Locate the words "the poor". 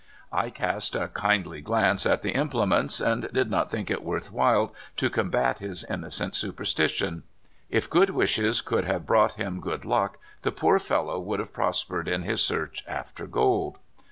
10.41-10.79